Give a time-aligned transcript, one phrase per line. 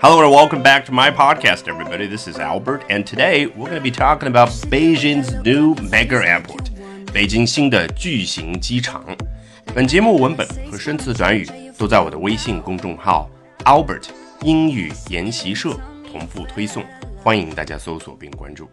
[0.00, 2.06] Hello and welcome back to my podcast, everybody.
[2.06, 6.70] This is Albert, and today we're going to be talking about Beijing's new mega airport.
[7.12, 9.04] 北京新的巨型机场。
[9.74, 13.28] 本节目文本和生词短语都在我的微信公众号
[13.64, 14.08] Albert
[14.42, 15.76] 英语研习社
[16.10, 16.84] 同步推送，
[17.22, 18.68] 欢迎大家搜索并关注。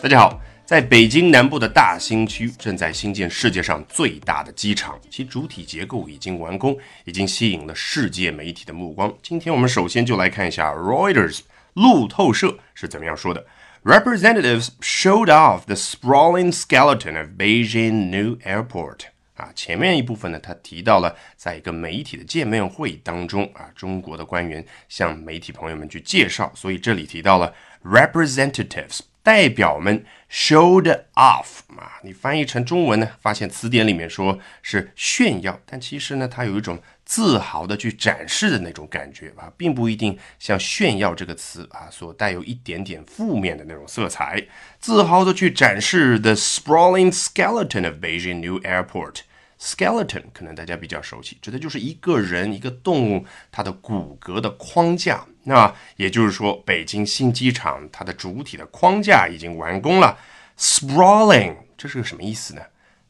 [0.00, 0.40] 大家好。
[0.69, 9.11] 在北京南部的大兴区，正在新建世界上最大的机场，其主体结构已经完工，已经吸引了世界媒体的目光。
[9.23, 11.39] 今天我们首先就来看一下 Reuters
[11.73, 13.47] 路透社是怎么样说的。
[13.83, 19.05] Representatives showed off the sprawling skeleton of Beijing new airport。
[19.37, 27.51] 啊，前面一部分呢，他提到了在一个媒体的见面会当中啊，中国的官员向媒体朋友们去介绍，所以这里提到了
[27.83, 28.99] representatives。
[29.29, 44.43] 代表们 showed off 啊，你翻译成中文呢，发现词典里面说是炫耀，但其实呢，它有一种自豪的去展示的那种感觉啊，并不一定像炫耀这个词啊所带有一点点负面的那种色彩。
[44.79, 49.19] 自豪的去展示 the sprawling skeleton of Beijing new airport。
[49.59, 55.25] Skeleton 可能大家比较熟悉，指的就是一个人、一个动物它的骨骼的框架。
[55.43, 60.17] 那也就是说，北京新机场它的主体的框架已经完工了。
[60.57, 62.61] sprawling 这是个什么意思呢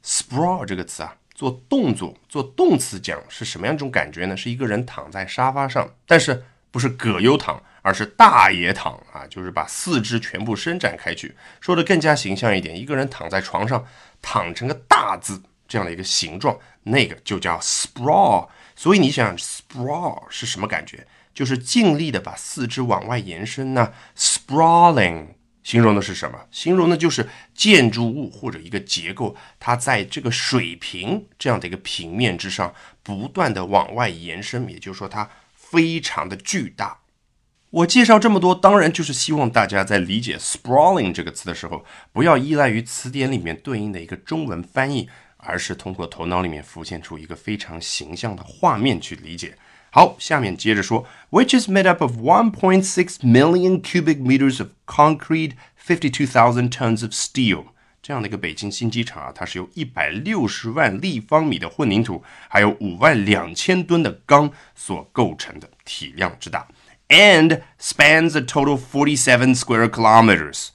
[0.04, 4.38] ？sprawl 这个词啊，做动作、做动词讲是什么样一种感觉呢？
[4.38, 11.36] 是一个人躺在沙发上，但是不是葛优躺，而是大爷躺啊，就是把四肢全部伸展开去。
[11.60, 13.86] 说的更加形象一点，一个人躺在床上，
[14.22, 15.42] 躺成个大字。
[15.70, 18.50] 这样的一个形状，那个就叫 sprawl。
[18.76, 21.08] 所以你想 sprawl 是什么感觉？
[21.34, 23.94] 就是尽力的把四肢往外延伸呢。
[24.18, 25.28] sprawling
[25.64, 26.40] 形容的是什么？
[26.50, 37.00] 形容的就是建筑物或者一个结构，它在这个水平这样的一个平面之上不断的往外延伸，也就是说它非常的巨大。
[37.70, 45.08] 我介绍这么多，当然就是希望大家在理解 sprawling 这个词的时候，不要依赖于词典里面对应的一个中文翻译。
[45.39, 49.57] 而是通过头脑里面浮现出一个非常形象的画面去理解。
[49.91, 55.53] 好，下面接着说，which is made up of 1.6 million cubic meters of concrete,
[55.87, 57.67] 52,000 tons of steel。
[58.03, 66.67] 这样的一个北京新机场啊，它是由一百六十万立方米的混凝土，还有五万两千吨的钢所构成的，体量之大，
[67.09, 70.69] and spans a total forty-seven square kilometers。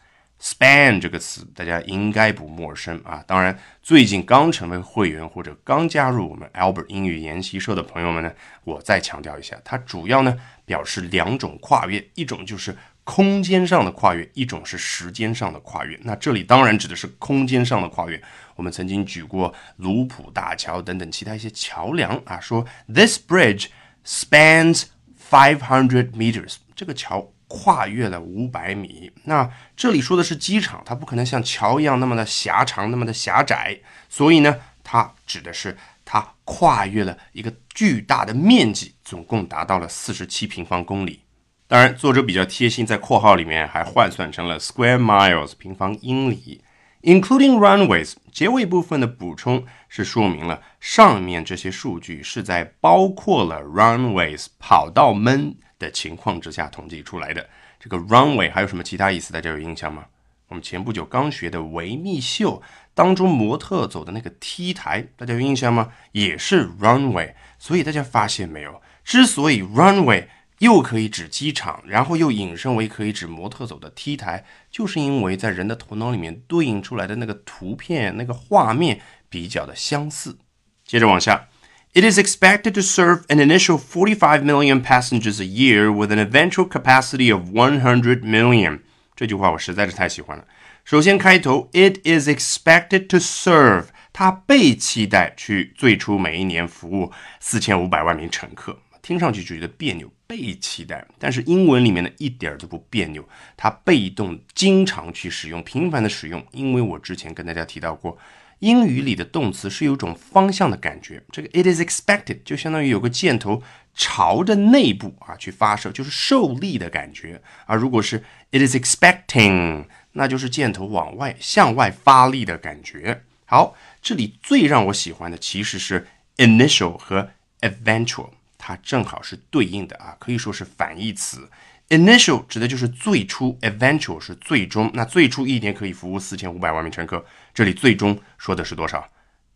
[0.44, 8.30] Span 这个词大家应该不陌生啊，当然最近刚成为会员或者刚加入我们 Albert 英语研习社的朋友们呢，
[8.64, 15.98] 我再强调一下，它主要呢表示两种跨越，一种就是空间上的跨越，一种是时间上的跨越。
[16.02, 18.22] 那这里当然指的是空间上的跨越。
[18.54, 23.68] 我们曾经举过卢浦大桥等等其他一些桥梁啊，说 This bridge
[24.04, 24.84] spans
[25.18, 27.30] five hundred meters，这个桥。
[27.54, 29.12] 跨越了五百米。
[29.22, 33.78] 那这里说的是机场，它不可能像桥一样那么的狭长，那么的狭窄。
[34.08, 41.20] 所以呢，它指的是它跨越了一个巨大的面积，总共达到了四十七平方公里。
[41.68, 46.60] 当然，作者比较贴心，在括号里面还换算成了 square miles 平方英里
[47.02, 48.14] ，including runways。
[48.32, 55.54] 结尾部分的补充是说明了上面这些数据是在包括了 runways 跑道门。
[55.78, 57.48] 的情况之下统计出来的
[57.78, 59.32] 这个 runway 还有什么其他意思？
[59.32, 60.04] 大家有印象吗？
[60.48, 62.62] 我们前不久刚学的维密秀
[62.92, 65.90] 当中模特走的那个 T 台，大家有印象吗？
[66.12, 67.32] 也是 runway。
[67.58, 68.80] 所以大家发现没有？
[69.02, 70.26] 之所以 runway
[70.58, 80.38] 又可以指机场，然后又引申为可以指模特走的 T 台，就是因为在人的头脑里面对应出来的那个图片、那个画面比较的相似。
[80.84, 81.48] 接着往下。
[81.96, 87.32] It is expected to serve an initial 45 million passengers a year with an eventual capacity
[87.32, 88.80] of 100 million。
[89.14, 90.44] 这句话我实在是太喜欢了。
[90.84, 98.76] 首先开头，It is expected to serve，它被期待去最初每一年服务四千五百万名乘客。
[99.00, 103.24] 听上去就觉得别扭，被期待，但是英文里面呢一点都不别扭，
[103.56, 106.44] 它被动经常去使用，频繁的使用。
[106.50, 108.18] 因为我之前跟大家提到过。
[108.60, 113.62] 英语里的动词是有种方向的感觉，这个 it is expected 就相当于有个箭头
[113.94, 117.40] 朝着内部啊去发射，就是受力的感觉。
[117.66, 123.22] 而如果是 it is expecting，那就是箭头往外向外发力的感觉。
[123.46, 126.06] 好，这里最让我喜欢的其实是
[126.38, 127.30] initial 和
[127.60, 131.48] eventual，它正好是对应的啊，可以说是反义词。
[131.90, 134.90] Initial 指的就是最初，eventual 是最终。
[134.94, 137.24] 那最初一年可以服务四千五百万名乘客，
[137.54, 139.08] 这里最终说的是多少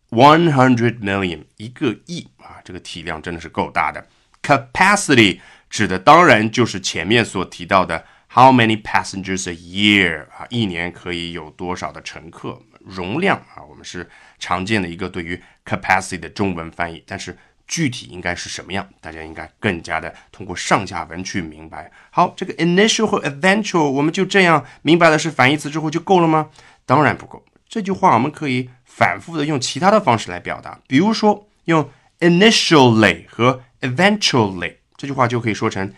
[0.09, 2.61] ？One hundred million，一个亿啊！
[2.63, 4.07] 这个体量真的是够大的。
[4.41, 14.09] Capacity 指的当然就是前面所提到的 how many passengers a year 啊，一年可以有多少的乘客，容量啊，我们是
[14.39, 17.37] 常见的一个对于 capacity 的中文翻译，但是。
[17.71, 18.89] 具体应该是什么样？
[18.99, 21.91] 大家应该更加的通过上下文去明白。
[22.09, 26.49] 好，这个 initial 和 eventual，我们就这样明白了是反义词之后就够了吗？
[26.87, 27.45] 当然不够。
[27.68, 31.90] 这句话我们可以反复的用其他的方式来表达，比如说用
[32.20, 35.92] initially 和 eventually，这句话就可以说成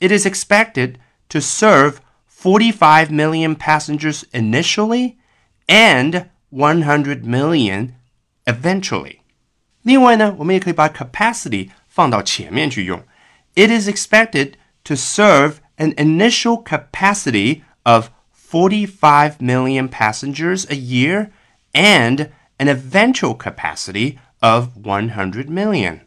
[0.00, 0.94] It is expected
[1.28, 1.96] to serve
[2.28, 5.16] forty-five million passengers initially
[5.66, 7.90] and one hundred million
[8.44, 9.18] eventually.
[9.82, 13.02] 另外呢，我们也可以把 capacity 放到前面去用。
[13.54, 14.54] It is expected
[14.84, 18.08] to serve an initial capacity of
[18.54, 21.30] 45 million passengers a year
[21.72, 22.28] and
[22.58, 26.00] an eventual capacity of 100 million.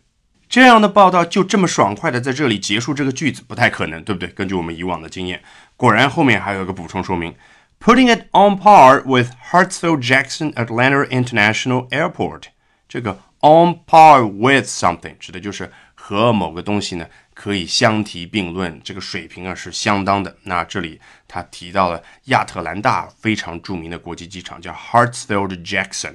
[0.50, 4.30] 这样的报道就这么爽快的在这里结束这个句子，不太可能，对不对？
[4.30, 5.42] 根据我们以往的经验，
[5.76, 7.34] 果然后面还有一个补充说明，
[7.80, 12.44] putting it on par with Hartsfield-Jackson Atlanta International Airport。
[12.88, 15.72] 这个 on par with something 指的就是
[16.09, 20.35] 和某个东西呢可以相提并论，这个水平啊是相当的。
[20.45, 26.15] 那这里他提到了亚特兰大非常著名的国际机场叫 Hartsfield Jackson。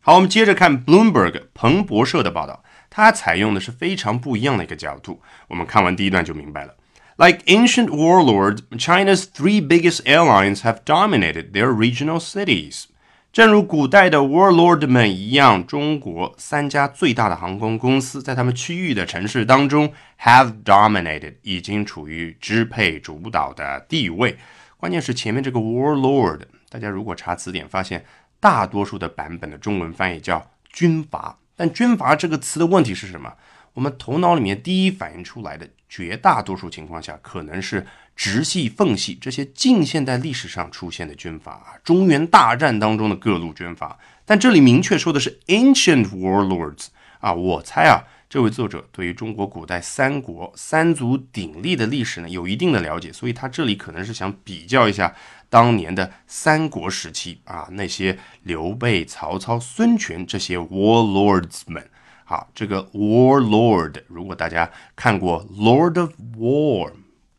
[0.00, 5.22] 好，我们接着看 Bloomberg 彭博社的报道，它采用的是非常不一样的一个角度。
[5.46, 6.74] 我们看完第一段就明白了。
[7.16, 12.86] Like ancient warlords, China's three biggest airlines have dominated their regional cities.
[13.30, 24.36] 正如古代的 warlord 们一样，中国三家最大的航空公司在他们区域的城市当中 have dominated，已经处于支配主导的地位。
[24.78, 26.40] 关键是前面这个 warlord，
[26.70, 28.04] 大家如果查词典发现，
[28.40, 31.38] 大多数的版本的中文翻译叫军阀。
[31.54, 33.34] 但军阀这个词的问题是什么？
[33.74, 37.86] 我们头脑里面第一反应出来的，绝大多数情况下可能是。
[38.18, 46.88] 直系、奉系这些近现代历史上出现的军阀啊，中原大战当中的各路军阀，但这里明确说的是 ancient warlords
[47.20, 55.14] 啊，我猜啊，这位作者对于中国古代三国三足鼎立的历史呢有一定的了解，所以他这里可能是想比较一下
[55.48, 61.88] 当年的三国时期啊，那些刘备、曹操、孙权这些 warlords 们。
[62.24, 66.90] 好，这个 warlord，如果大家看过 Lord of War。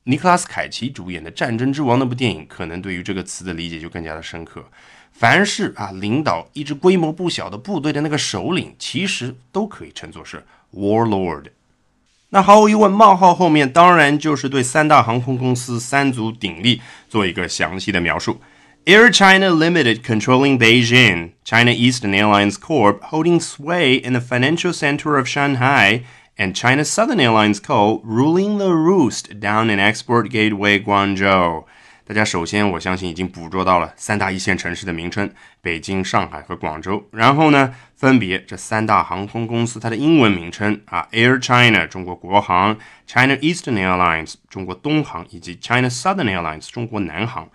[0.09, 4.65] 尼克拉斯凯奇主演的《战争之王》那部电影，可能对于这个词的理解就更加的深刻。
[5.11, 11.49] 凡是啊，领导一支规模不小的部队的那个首领，其实都可以称作是 warlord。
[12.29, 18.41] 那毫无疑问，冒号后面当然就是对三大航空公司三足鼎立做一个详细的描述。
[18.85, 25.27] Air China Limited controlling Beijing, China Eastern Airlines Corp holding sway in the financial center of
[25.27, 26.01] Shanghai.
[26.38, 28.02] and China Southern Airlines Co.
[28.04, 31.64] ruling the roost down in export gateway Guangzhou。
[32.06, 35.30] 大家首先，我相信已经捕捉到了三大一线城市的名称：
[35.62, 37.02] 北京、上海和广州。
[37.10, 42.76] 然后呢，分别这三大航空公司它的英文名称啊，Air China 中国国航，
[43.06, 47.48] China Eastern Airlines 中国东航，以及 China Southern Airlines 中国南航。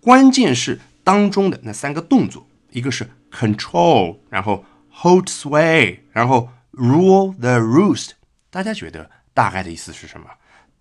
[0.00, 8.10] 关键是当中的那三个动作，一个是 control，然后 hold sway，然后 rule the roost。
[8.51, 10.29] 大家觉得大概的意思是什么？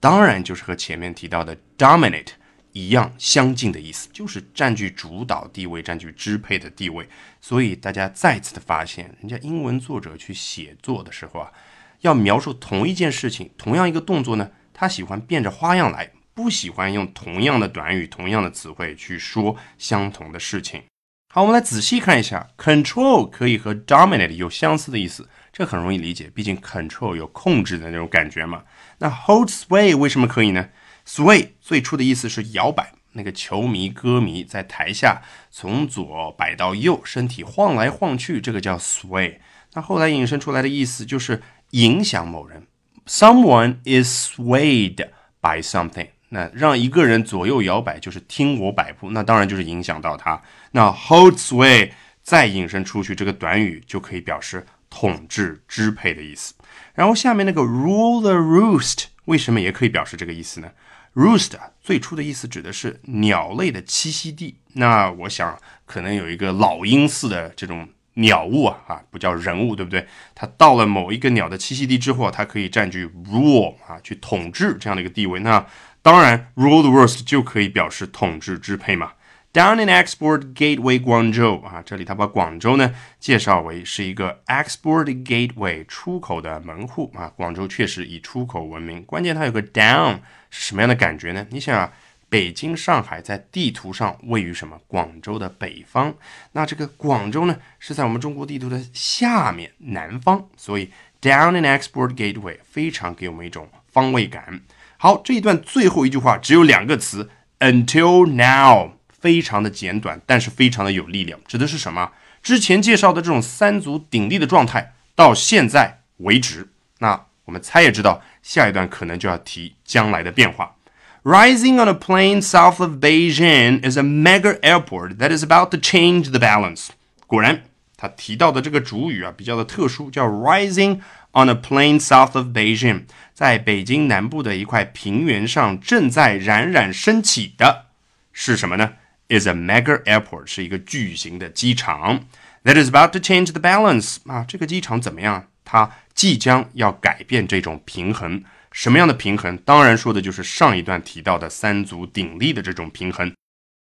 [0.01, 2.33] 当然就是和前面提到的 dominate
[2.73, 7.09] 一样相近的意思，就是占据主导地位、占据支配的地位。
[7.41, 11.53] 所以大家再次的发现，人家英文作者去写作的时候啊，
[12.01, 20.83] 要描述同一件事情、同样一个动作呢，他喜欢变着花样来，不喜欢用同样的短语、同样的词汇去说相同的事情。
[21.33, 25.29] 好，我们来仔细看一下，control 可以和 dominate 有相似的意思。
[25.53, 28.65] 这很容易理解，毕竟 control 有控制的那种感觉嘛。
[28.99, 30.71] 那 hold sway 为什么可以呢
[31.07, 35.23] ？sway 最初的意思是摇摆，那个球迷、歌迷在台下
[35.53, 39.37] 从左摆到右，身体晃来晃去，这个叫 sway。
[39.75, 42.67] 那后来引申出来的意思就是影响某人
[43.07, 45.07] ，someone is swayed
[45.41, 46.09] by something。
[46.31, 50.41] 那让一个人左右摇摆，就是听我摆布，那当然就是影响到他。
[50.73, 51.91] 那 hold sway
[52.23, 54.67] 再引申出去，这个短语就可以表示。
[54.93, 56.53] 统治、支配的意思。
[56.95, 60.69] 然后下面那个 rule the roost 为什么也可以表示这个意思呢
[61.15, 64.57] ？roost 最初的意思指的是鸟类的栖息地。
[64.73, 65.57] 那我想
[65.87, 70.05] 可能有一个老鹰似的这种鸟物啊，啊不叫人物，对不对？
[70.35, 75.39] 它到了某一个鸟的栖息地之后，它可以占据 rule 啊，去统治这样的一个地位。
[75.39, 75.65] 那
[76.03, 79.13] 当然 rule the roost 就可以表示统治、支配嘛。
[79.53, 87.33] Down in Export Gateway 广州啊，这里他把广州呢介绍为是一个 Export Gateway 出口的门户啊。
[87.35, 91.45] 广州确实以出口闻名，关键它有个 Down 是什么样的感觉呢？
[91.51, 91.93] 你想啊，
[92.29, 94.81] 北京、上海在地图上位于什么？
[94.87, 96.15] 广州的北方。
[96.53, 104.61] 那这个广州呢是在我们中国地图的下面南方，所以 Down in Export Gateway 非常给我们一种方位感。
[105.03, 108.91] 好，这一段最后一句话只有两个词，Until now。
[109.09, 112.11] 非常的简短，但是非常的有力量，指的是什么？
[112.43, 120.75] 之前介绍的这种三足鼎立的状态，到现在为止，那我们猜也知道，下一段可能就要提将来的变化。
[121.23, 126.31] Rising on a plain south of Beijing is a mega airport that is about to change
[126.31, 126.89] the balance。
[127.27, 127.63] 果然，
[128.01, 131.01] 他提到的这个主语啊，比较的特殊，叫 rising
[131.33, 133.03] on a plain south of Beijing，
[133.35, 137.89] 在北京南部的一块平原上正在冉冉升起的
[138.33, 138.95] 是什么呢
[139.29, 142.25] ？is a mega airport，是一个巨型的机场。
[142.65, 145.49] That is about to change the balance 啊，这个机场怎么样？
[145.67, 148.43] 它即将要改变这种平衡。
[148.73, 149.59] 什么样的平衡？
[149.59, 153.31] 当然说的就是上一段提到的三足鼎立的这种平衡。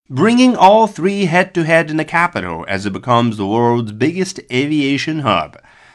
[0.08, 4.40] Bringing all three head to head in the capital as it becomes the world's biggest
[4.50, 5.54] aviation hub。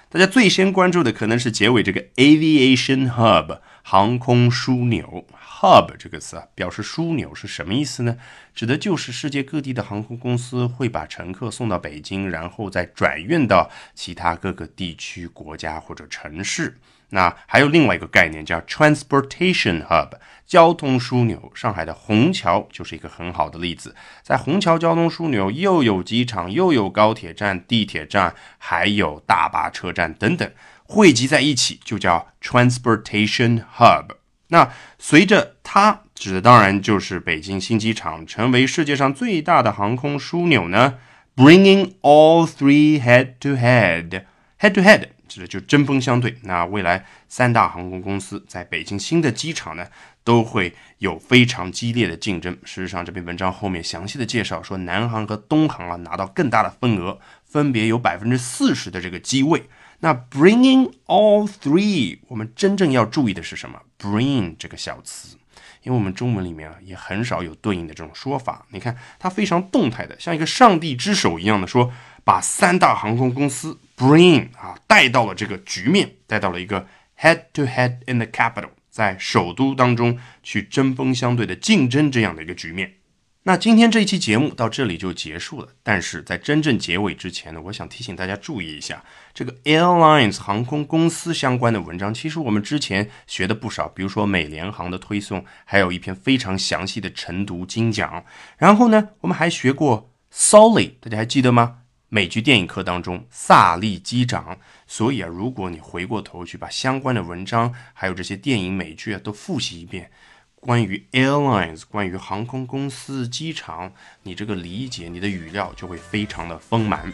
[0.09, 5.25] 大家最先关注的可能是结尾这个 aviation hub，航空枢纽。
[5.61, 8.17] Hub 这个词啊，表示枢纽是什么意思呢？
[8.53, 16.81] 指的就是世界各地的航空公司会把乘客送到北京，然后再转运到其他各个地区、国家或者城市。
[17.11, 20.11] 那还有另外一个概念叫 transportation hub，
[20.47, 21.51] 交通枢纽。
[21.55, 23.95] 上海的虹桥就是一个很好的例子。
[24.23, 30.51] 在虹桥交通枢纽，又有机场，又有高铁站、地铁站，还有大巴车站等等，
[30.85, 34.07] 汇集在一起就叫 transportation hub。
[34.49, 40.99] 那随着它指的当然就是北京新机场成为世界上最大的航空枢纽呢
[41.37, 46.37] ，bringing all three head to head，head to head 指的就针锋相对。
[46.43, 49.87] 那未来三大航空公司在北京新的机场呢，
[50.25, 52.53] 都会有非常激烈的竞争。
[52.65, 59.63] 事实上，这篇文章后面详细的介绍说，南航和东航啊拿到更大的份额，分别有百分之四十的这个机位。
[60.01, 65.37] 那 bringing all three，我们真正要注意的是什么？bring 这个小词，
[65.83, 68.67] 因为我们中文里面啊也很少有对应的这种说法。
[68.71, 71.93] 你看，它非常动态的，像一个上帝之手一样的说，
[72.25, 76.87] 把三大航空公司 bring 啊带到了这个局面，带到了一个
[77.19, 82.95] head to head in the capital，在首都当中去针锋相对的竞争这样的一个局面。
[83.43, 89.03] 那今天这一期节目到这里就结束了，但是在真正结尾之前呢，我想提醒大家注意一下，
[89.33, 98.25] 这个 airlines 航空公司相关的文章，其实我们之前学的不少，比如说美联航的推送，还有一篇非常详细的晨读精讲。
[98.59, 101.79] 然后呢，我们还学过 Sully，大家还记得吗？
[102.10, 104.58] 美剧电影课当中萨利机长。
[104.88, 110.12] 所以啊，如果你回过头去把相关的文章，还有这些电影美剧啊都复习一遍。
[110.60, 117.14] 关于 airlines，关于航空公司、机场，你这个理解，你的语料就会非常的丰满。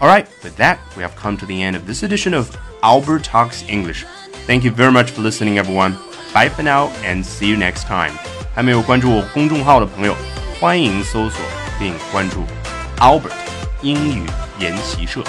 [0.00, 2.48] All right, with that, we have come to the end of this edition of
[2.82, 4.04] Albert Talks English.
[4.46, 5.94] Thank you very much for listening, everyone.
[6.32, 8.12] Bye for now, and see you next time.
[8.54, 10.16] 还没有关注我公众号的朋友，
[10.60, 11.40] 欢迎搜索
[11.78, 12.44] 并关注
[12.98, 13.51] Albert
[13.83, 14.25] 英语
[14.61, 15.21] 研习社。